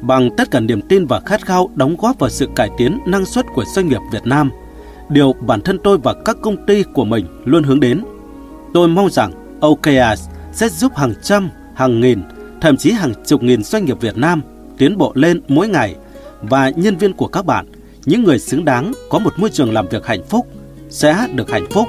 Bằng 0.00 0.30
tất 0.36 0.50
cả 0.50 0.60
niềm 0.60 0.80
tin 0.88 1.06
và 1.06 1.20
khát 1.20 1.46
khao 1.46 1.70
đóng 1.74 1.96
góp 1.98 2.18
vào 2.18 2.30
sự 2.30 2.48
cải 2.56 2.70
tiến 2.78 2.98
năng 3.06 3.24
suất 3.24 3.46
của 3.54 3.64
doanh 3.74 3.88
nghiệp 3.88 4.00
Việt 4.12 4.26
Nam, 4.26 4.50
điều 5.10 5.32
bản 5.32 5.60
thân 5.60 5.78
tôi 5.84 5.98
và 5.98 6.14
các 6.24 6.36
công 6.42 6.66
ty 6.66 6.82
của 6.82 7.04
mình 7.04 7.26
luôn 7.44 7.62
hướng 7.62 7.80
đến. 7.80 8.02
Tôi 8.74 8.88
mong 8.88 9.10
rằng 9.10 9.32
OKRs 9.60 10.28
sẽ 10.52 10.68
giúp 10.68 10.92
hàng 10.96 11.14
trăm, 11.22 11.50
hàng 11.74 12.00
nghìn, 12.00 12.22
thậm 12.60 12.76
chí 12.76 12.90
hàng 12.90 13.12
chục 13.26 13.42
nghìn 13.42 13.62
doanh 13.62 13.84
nghiệp 13.84 14.00
Việt 14.00 14.16
Nam 14.16 14.42
tiến 14.78 14.98
bộ 14.98 15.12
lên 15.14 15.40
mỗi 15.48 15.68
ngày 15.68 15.96
và 16.42 16.70
nhân 16.70 16.96
viên 16.96 17.12
của 17.12 17.28
các 17.28 17.46
bạn, 17.46 17.66
những 18.04 18.24
người 18.24 18.38
xứng 18.38 18.64
đáng 18.64 18.92
có 19.10 19.18
một 19.18 19.38
môi 19.38 19.50
trường 19.50 19.72
làm 19.72 19.88
việc 19.88 20.06
hạnh 20.06 20.22
phúc, 20.28 20.46
sẽ 20.90 21.28
được 21.34 21.50
hạnh 21.50 21.66
phúc. 21.70 21.88